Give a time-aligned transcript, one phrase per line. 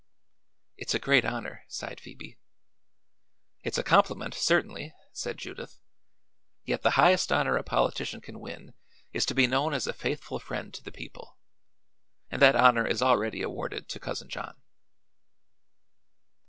[0.77, 2.39] "It's a great honor," sighed Phoebe.
[3.61, 5.77] "It's a compliment, certainly," said Judith.
[6.63, 8.73] "Yet the highest honor a politician can win
[9.13, 11.37] is to be known as a faithful friend to the people,
[12.31, 14.59] and that honor is already awarded to Cousin John."